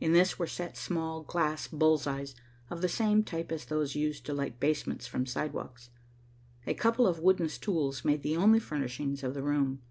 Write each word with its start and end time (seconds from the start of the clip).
In 0.00 0.12
this 0.12 0.38
were 0.38 0.46
set 0.46 0.76
small 0.76 1.24
glass 1.24 1.66
bull's 1.66 2.06
eyes, 2.06 2.36
of 2.70 2.80
the 2.80 2.88
same 2.88 3.24
type 3.24 3.50
as 3.50 3.64
those 3.64 3.96
used 3.96 4.24
to 4.26 4.32
light 4.32 4.60
basements 4.60 5.08
from 5.08 5.26
sidewalks. 5.26 5.90
A 6.64 6.74
couple 6.74 7.08
of 7.08 7.18
wooden 7.18 7.48
stools 7.48 8.04
made 8.04 8.22
the 8.22 8.36
only 8.36 8.60
furnishings 8.60 9.24
of 9.24 9.34
the 9.34 9.42
room. 9.42 9.82